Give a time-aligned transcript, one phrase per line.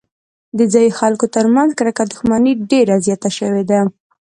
[0.57, 3.81] د ځايي خلکو ترمنځ کرکه او دښمني ډېره زیاته شوې ده.